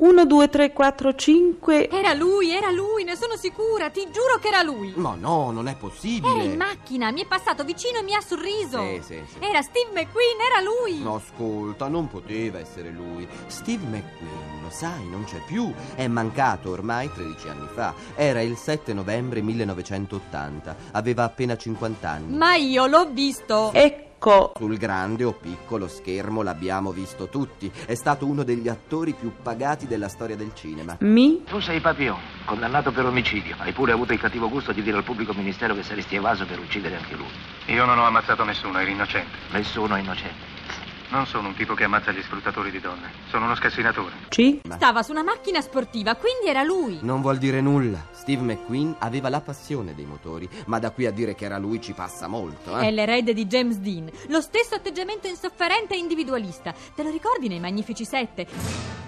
[0.00, 1.90] 1, 2, 3, 4, 5.
[1.90, 4.94] Era lui, era lui, ne sono sicura, ti giuro che era lui.
[4.96, 6.32] Ma no, non è possibile.
[6.32, 8.80] Era in macchina, mi è passato vicino e mi ha sorriso.
[8.80, 9.36] Sì, sì, sì.
[9.40, 11.02] Era Steve McQueen, era lui.
[11.02, 13.28] No, ascolta, non poteva essere lui.
[13.48, 15.70] Steve McQueen, lo sai, non c'è più.
[15.94, 17.92] È mancato ormai 13 anni fa.
[18.14, 20.76] Era il 7 novembre 1980.
[20.92, 22.36] Aveva appena 50 anni.
[22.38, 23.70] Ma io l'ho visto.
[23.74, 24.08] Ecco.
[24.54, 27.72] Sul grande o piccolo schermo l'abbiamo visto tutti.
[27.86, 30.98] È stato uno degli attori più pagati della storia del cinema.
[31.00, 31.42] Mi?
[31.44, 33.56] Tu sei Papillon, condannato per omicidio.
[33.56, 36.58] Hai pure avuto il cattivo gusto di dire al pubblico ministero che saresti evaso per
[36.58, 37.30] uccidere anche lui.
[37.68, 39.38] Io non ho ammazzato nessuno, ero innocente.
[39.52, 40.49] Nessuno è innocente.
[41.10, 43.10] Non sono un tipo che ammazza gli sfruttatori di donne.
[43.30, 44.14] Sono uno scassinatore.
[44.28, 44.60] C?
[44.74, 47.00] Stava su una macchina sportiva, quindi era lui.
[47.02, 48.06] Non vuol dire nulla.
[48.12, 51.80] Steve McQueen aveva la passione dei motori, ma da qui a dire che era lui
[51.80, 52.86] ci passa molto, eh?
[52.86, 54.08] È l'erede di James Dean.
[54.28, 56.72] Lo stesso atteggiamento insofferente e individualista.
[56.94, 58.99] Te lo ricordi nei Magnifici Sette?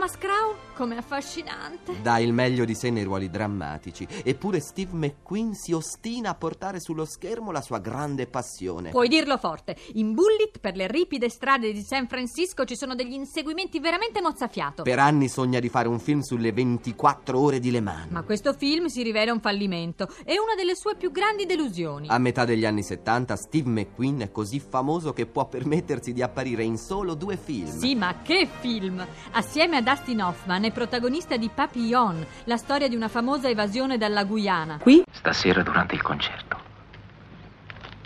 [0.00, 2.00] Thomas Crown, come affascinante.
[2.00, 4.08] Dà il meglio di sé nei ruoli drammatici.
[4.24, 8.92] Eppure Steve McQueen si ostina a portare sullo schermo la sua grande passione.
[8.92, 9.76] Puoi dirlo forte.
[9.96, 14.84] In Bullitt, per le ripide strade di San Francisco, ci sono degli inseguimenti veramente mozzafiato.
[14.84, 18.10] Per anni sogna di fare un film sulle 24 ore di Le Mans.
[18.10, 20.08] Ma questo film si rivela un fallimento.
[20.24, 22.08] È una delle sue più grandi delusioni.
[22.08, 26.62] A metà degli anni 70 Steve McQueen è così famoso che può permettersi di apparire
[26.62, 27.78] in solo due film.
[27.78, 29.06] Sì, ma che film!
[29.32, 34.22] Assieme a Dustin Hoffman è protagonista di Papillon, la storia di una famosa evasione dalla
[34.22, 34.78] Guyana.
[34.78, 35.02] Qui?
[35.10, 36.60] Stasera durante il concerto.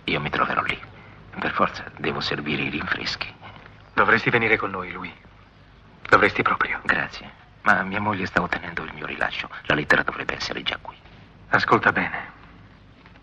[0.04, 0.80] Io mi troverò lì.
[1.38, 3.30] Per forza devo servire i rinfreschi.
[3.92, 5.12] Dovresti venire con noi, lui.
[6.08, 6.80] Dovresti proprio.
[6.84, 7.30] Grazie.
[7.64, 9.50] Ma mia moglie sta ottenendo il mio rilascio.
[9.64, 10.96] La lettera dovrebbe essere già qui.
[11.50, 12.32] Ascolta bene.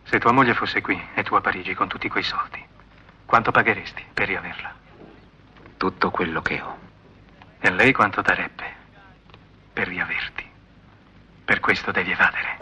[0.03, 2.64] Se tua moglie fosse qui e tu a Parigi con tutti quei soldi,
[3.25, 4.72] quanto pagheresti per riaverla?
[5.78, 6.90] Tutto quello che ho.
[7.64, 8.64] E lei quanto darebbe
[9.72, 10.44] per riaverti?
[11.46, 12.58] Per questo devi evadere.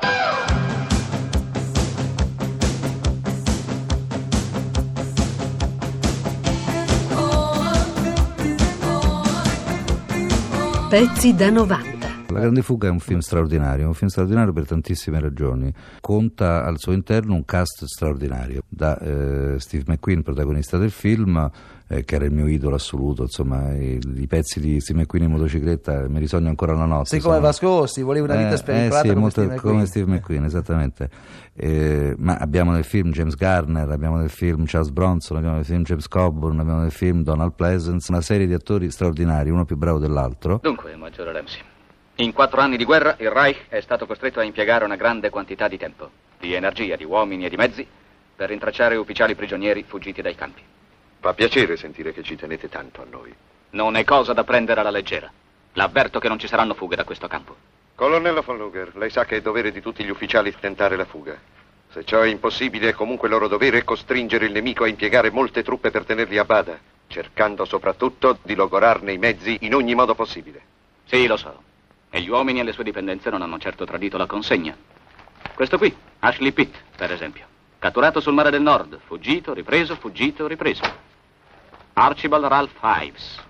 [10.89, 11.98] Pezzi da 90.
[12.31, 15.73] La Grande Fuga è un film straordinario, un film straordinario per tantissime ragioni.
[15.99, 21.49] Conta al suo interno un cast straordinario, da eh, Steve McQueen, protagonista del film,
[21.87, 25.31] eh, che era il mio idolo assoluto, insomma, i, i pezzi di Steve McQueen in
[25.31, 27.09] motocicletta mi risogno ancora la notte.
[27.19, 29.73] Come sono- Vasco Rossi, volevi una vita eh, spericolata eh sì, come molto- Steve McQueen.
[29.75, 31.09] come Steve McQueen, esattamente.
[31.55, 35.81] Eh, ma abbiamo nel film James Garner, abbiamo nel film Charles Bronson, abbiamo nel film
[35.81, 39.97] James Coburn, abbiamo nel film Donald Pleasance, una serie di attori straordinari, uno più bravo
[39.97, 40.59] dell'altro.
[40.61, 41.59] Dunque, Maggiore Ramsey,
[42.23, 45.69] in quattro anni di guerra il Reich è stato costretto a impiegare una grande quantità
[45.69, 47.87] di tempo, di energia, di uomini e di mezzi
[48.35, 50.61] per rintracciare ufficiali prigionieri fuggiti dai campi.
[51.21, 53.33] Fa piacere sentire che ci tenete tanto a noi.
[53.71, 55.31] Non è cosa da prendere alla leggera.
[55.73, 57.55] L'avverto che non ci saranno fughe da questo campo.
[57.95, 61.37] Colonnello von Luger, lei sa che è dovere di tutti gli ufficiali tentare la fuga.
[61.89, 65.89] Se ciò è impossibile, è comunque loro dovere costringere il nemico a impiegare molte truppe
[65.89, 70.61] per tenerli a bada, cercando soprattutto di logorarne i mezzi in ogni modo possibile.
[71.05, 71.67] Sì, lo so.
[72.09, 74.75] E gli uomini e le sue dipendenze non hanno certo tradito la consegna.
[75.53, 77.45] Questo qui, Ashley Pitt, per esempio.
[77.79, 80.83] Catturato sul mare del nord, fuggito, ripreso, fuggito, ripreso.
[81.93, 83.47] Archibald Ralph Ives.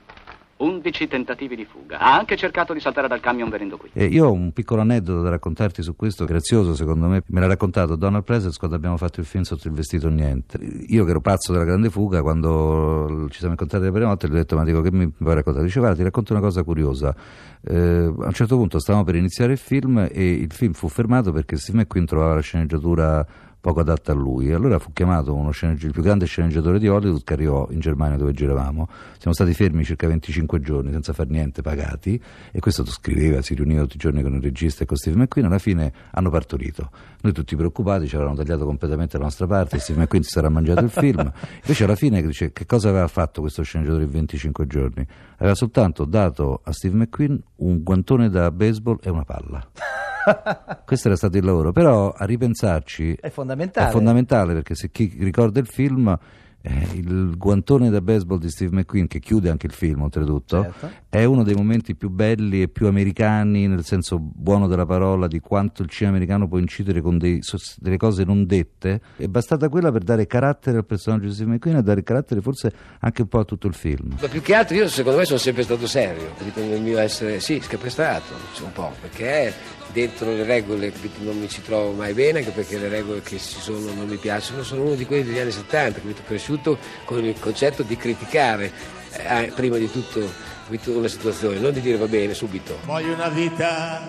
[0.59, 1.99] 11 tentativi di fuga.
[1.99, 3.89] Ha anche cercato di saltare dal camion venendo qui.
[3.93, 7.23] E io ho un piccolo aneddoto da raccontarti su questo, grazioso secondo me.
[7.27, 10.57] Me l'ha raccontato Donald Pleasence quando abbiamo fatto il film Sotto il vestito niente.
[10.87, 14.31] Io che ero pazzo della grande fuga, quando ci siamo incontrati la prima volta, gli
[14.31, 15.65] ho detto: Ma dico, che mi puoi raccontare?
[15.65, 17.15] Dice: Guarda, ti racconto una cosa curiosa.
[17.61, 21.31] Eh, a un certo punto stavamo per iniziare il film e il film fu fermato
[21.31, 23.25] perché Steve McQueen trovava la sceneggiatura
[23.59, 24.51] poco adatta a lui.
[24.51, 28.17] Allora fu chiamato uno sceneggi- il più grande sceneggiatore di Hollywood che arrivò in Germania
[28.17, 28.87] dove giravamo.
[29.17, 32.21] Siamo stati fermi circa 25 giorni senza far niente, pagati,
[32.51, 35.47] e questo scriveva, si riuniva tutti i giorni con il regista e con Steve McQueen.
[35.47, 36.89] Alla fine hanno partorito.
[37.21, 40.83] Noi tutti preoccupati ci avevano tagliato completamente la nostra parte, Steve McQueen si sarà mangiato
[40.83, 41.19] il film.
[41.61, 45.05] Invece alla fine dice, che cosa aveva fatto questo sceneggiatore in 25 giorni?
[45.37, 49.88] Aveva soltanto dato a Steve McQueen un guantone da baseball e una palla.
[50.85, 53.87] Questo era stato il lavoro, però a ripensarci È fondamentale.
[53.87, 56.17] è fondamentale perché se chi ricorda il film,
[56.61, 60.89] eh, il guantone da baseball di Steve McQueen, che chiude anche il film oltretutto, Certo.
[61.07, 65.39] è uno dei momenti più belli e più americani, nel senso buono della parola, di
[65.39, 67.39] quanto il cinema americano può incidere con dei-
[67.77, 68.99] delle cose non dette.
[69.15, 72.73] È bastata quella per dare carattere al personaggio di Steve McQueen e dare carattere forse
[72.99, 74.17] anche un po' a tutto il film.
[74.19, 77.39] Ma più che altro io secondo me sono sempre stato serio, ritengo il mio essere,
[77.39, 78.33] sì, scapestrato
[78.63, 79.53] un po', perché
[79.91, 83.59] dentro le regole non mi ci trovo mai bene, anche perché le regole che ci
[83.59, 87.39] sono non mi piacciono, sono uno di quelli degli anni 70, capito, cresciuto con il
[87.39, 88.71] concetto di criticare
[89.11, 92.77] eh, prima di tutto capito, una situazione, non di dire va bene subito.
[92.85, 94.01] Voglio una vita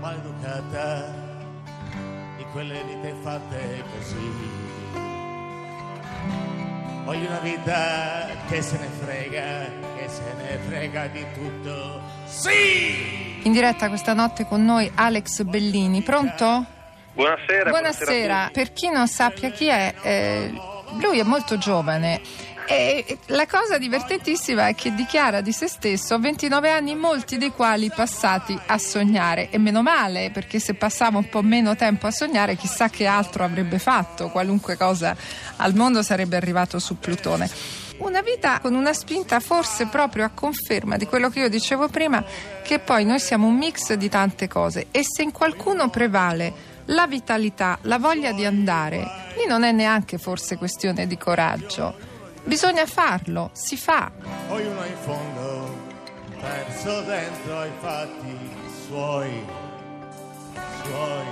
[0.00, 1.14] maleducata
[2.38, 4.56] di quelle vite fatte così.
[7.04, 9.64] Voglio una vita che se ne frega,
[9.96, 12.00] che se ne frega di tutto.
[12.26, 13.27] Sì!
[13.42, 16.64] In diretta questa notte con noi Alex Bellini, pronto?
[17.14, 17.70] Buonasera.
[17.70, 20.52] Buonasera, per chi non sappia chi è, eh,
[21.00, 22.20] lui è molto giovane.
[22.70, 27.50] E la cosa divertentissima è che dichiara di se stesso a 29 anni, molti dei
[27.50, 29.48] quali passati a sognare.
[29.50, 33.42] E meno male, perché se passava un po' meno tempo a sognare, chissà che altro
[33.42, 35.16] avrebbe fatto, qualunque cosa
[35.56, 37.87] al mondo sarebbe arrivato su Plutone.
[37.98, 42.24] Una vita con una spinta forse proprio a conferma di quello che io dicevo prima,
[42.62, 47.06] che poi noi siamo un mix di tante cose e se in qualcuno prevale la
[47.06, 48.98] vitalità, la voglia di andare,
[49.36, 51.94] lì non è neanche forse questione di coraggio.
[52.44, 54.10] Bisogna farlo, si fa.
[54.46, 55.76] Poi uno in fondo,
[56.40, 58.38] perso dentro ai fatti
[58.86, 59.44] suoi,
[60.84, 61.26] suoi.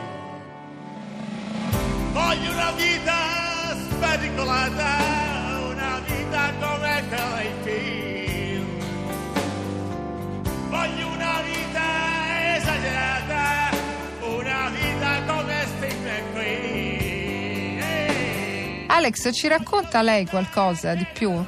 [2.12, 3.14] Voglio una vita
[3.90, 5.25] spericolata,
[10.68, 13.70] Voglio una vita esagerata,
[14.22, 15.66] una vita come
[16.02, 17.80] McQueen.
[17.80, 18.86] Ehi.
[18.88, 21.44] Alex, ci racconta lei qualcosa di più?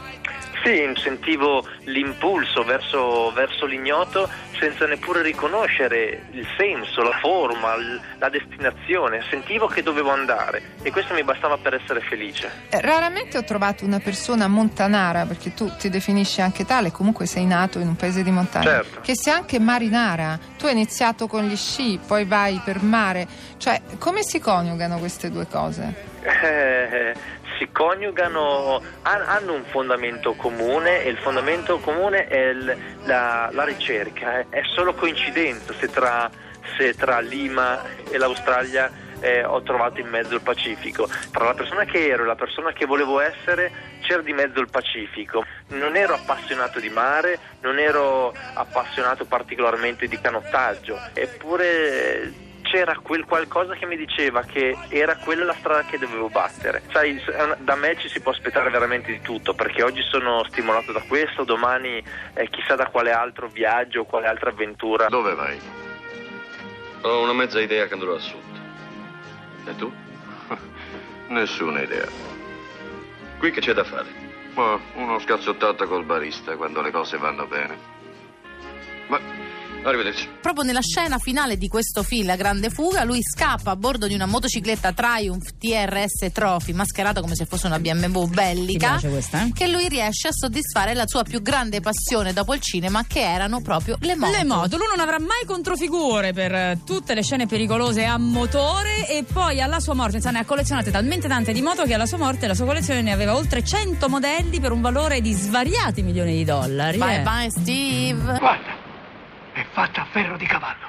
[0.69, 4.29] Sì, sentivo l'impulso verso, verso l'ignoto
[4.59, 7.75] senza neppure riconoscere il senso, la forma,
[8.19, 9.23] la destinazione.
[9.31, 12.51] Sentivo che dovevo andare e questo mi bastava per essere felice.
[12.69, 17.47] Eh, Raramente ho trovato una persona montanara, perché tu ti definisci anche tale, comunque sei
[17.47, 19.01] nato in un paese di montagna, Certo.
[19.01, 20.39] che sia anche marinara.
[20.59, 23.27] Tu hai iniziato con gli sci, poi vai per mare.
[23.57, 26.17] Cioè, come si coniugano queste due cose?
[26.21, 27.15] Eh,
[27.59, 34.39] si coniugano, han- hanno un fondamento comune e il fondamento comune è la, la ricerca.
[34.39, 34.47] eh.
[34.49, 36.31] È solo coincidenza se tra,
[36.77, 38.91] se tra Lima e l'Australia
[39.21, 41.09] eh, ho trovato in mezzo il Pacifico.
[41.33, 44.71] Tra la persona che ero e la persona che volevo essere c'era di mezzo il
[44.71, 45.45] Pacifico.
[45.69, 53.75] Non ero appassionato di mare, non ero appassionato particolarmente di canottaggio, eppure c'era quel qualcosa
[53.75, 56.83] che mi diceva che era quella la strada che dovevo battere.
[56.93, 60.93] Sai, una- da me ci si può aspettare veramente di tutto, perché oggi sono stimolato
[60.93, 62.03] da questo, domani
[62.35, 65.09] eh, chissà da quale altro viaggio, quale altra avventura.
[65.09, 65.59] Dove vai?
[67.03, 68.61] Ho una mezza idea che andrò a sud.
[69.67, 69.93] E tu?
[71.29, 72.07] Nessuna idea.
[73.39, 74.27] Qui che c'è da fare?
[74.55, 77.79] Ma uno scazzottato col barista quando le cose vanno bene.
[79.07, 79.19] Ma,
[79.89, 80.29] arrivederci.
[80.41, 84.15] Proprio nella scena finale di questo film, La Grande Fuga, lui scappa a bordo di
[84.15, 89.53] una motocicletta Triumph TRS Trophy, mascherata come se fosse una BMW bellica, questa, eh?
[89.53, 93.61] che lui riesce a soddisfare la sua più grande passione dopo il cinema, che erano
[93.61, 94.37] proprio le moto.
[94.37, 99.09] Le moto, lui non avrà mai controfigure per eh, tutte le scene pericolose a motore
[99.09, 102.07] e poi alla sua morte, insomma, ne ha collezionate talmente tante di moto che alla
[102.07, 106.03] sua morte la sua collezione ne aveva oltre 100 modelli per un valore di svariati
[106.03, 106.99] milioni di dollari.
[106.99, 107.23] Bye eh.
[107.23, 108.39] bye Steve.
[108.39, 108.78] Guarda,
[109.79, 110.89] fatta a ferro di cavallo.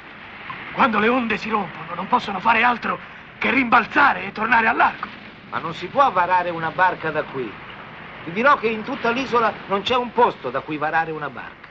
[0.71, 2.99] Quando le onde si rompono non possono fare altro
[3.37, 5.07] che rimbalzare e tornare al largo.
[5.51, 7.51] Ma non si può varare una barca da qui.
[8.23, 11.67] Ti dirò che in tutta l'isola non c'è un posto da cui varare una barca.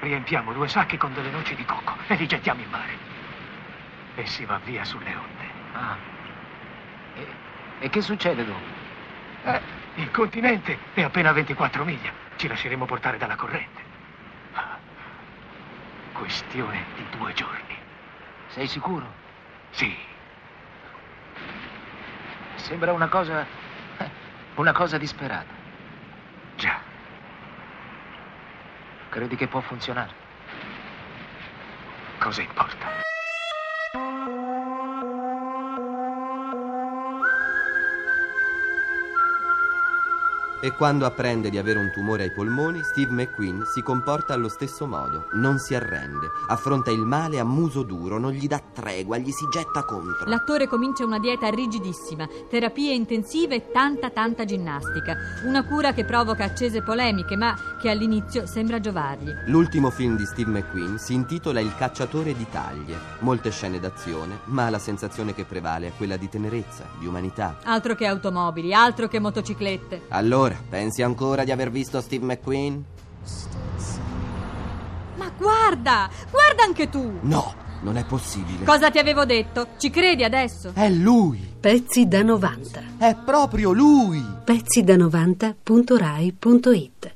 [0.00, 2.98] Riempiamo due sacchi con delle noci di cocco e li gettiamo in mare.
[4.16, 5.44] E si va via sulle onde.
[5.72, 5.96] Ah.
[7.14, 7.26] E,
[7.78, 8.60] e che succede dopo?
[9.44, 9.60] Eh,
[9.94, 12.12] il continente è appena a 24 miglia.
[12.36, 13.91] Ci lasceremo portare dalla corrente.
[16.22, 17.76] Questione di due giorni.
[18.50, 19.04] Sei sicuro?
[19.70, 19.92] Sì,
[22.54, 23.44] Sembra una cosa.
[24.54, 25.52] una cosa disperata.
[26.54, 26.78] già.
[29.08, 30.12] Credi che può funzionare?
[32.20, 32.86] Cosa importa?
[40.64, 44.86] E quando apprende di avere un tumore ai polmoni, Steve McQueen si comporta allo stesso
[44.86, 45.26] modo.
[45.32, 49.44] Non si arrende, affronta il male a muso duro, non gli dà tregua, gli si
[49.50, 50.28] getta contro.
[50.28, 55.16] L'attore comincia una dieta rigidissima, terapie intensive e tanta tanta ginnastica.
[55.44, 59.32] Una cura che provoca accese polemiche, ma che all'inizio sembra giovargli.
[59.46, 62.96] L'ultimo film di Steve McQueen si intitola Il cacciatore di taglie.
[63.18, 67.56] Molte scene d'azione, ma la sensazione che prevale è quella di tenerezza, di umanità.
[67.64, 70.02] Altro che automobili, altro che motociclette.
[70.10, 72.84] Allora, pensi ancora di aver visto Steve McQueen?
[75.16, 77.18] Ma guarda, guarda anche tu!
[77.22, 78.64] No, Non è possibile.
[78.64, 79.68] Cosa ti avevo detto?
[79.76, 80.70] Ci credi adesso?
[80.72, 81.40] È lui.
[81.58, 82.80] Pezzi da 90.
[82.96, 84.24] È proprio lui.
[84.44, 87.14] Pezzi da 90.rai.it